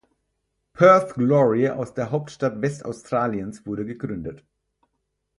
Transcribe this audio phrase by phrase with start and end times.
[0.73, 4.43] Perth Glory aus der Hauptstadt Westaustraliens wurde gegründet.